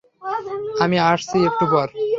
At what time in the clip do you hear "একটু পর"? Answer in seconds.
1.49-1.87